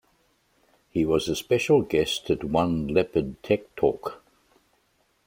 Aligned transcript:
He 0.89 1.05
was 1.05 1.27
a 1.29 1.35
special 1.35 1.83
guest 1.83 2.31
at 2.31 2.43
one 2.43 2.87
Leopard 2.87 3.43
Tech 3.43 3.75
Talk. 3.75 4.23